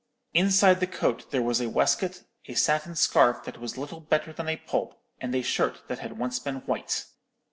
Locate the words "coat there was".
0.87-1.61